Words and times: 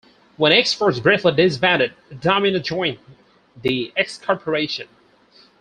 When 0.35 0.51
X-Force 0.51 0.99
briefly 0.99 1.31
disbanded, 1.33 1.93
Domino 2.19 2.57
joined 2.57 2.97
the 3.61 3.93
X-Corporation. 3.95 4.87